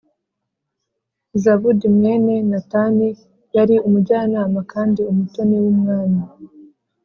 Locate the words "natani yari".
2.49-3.75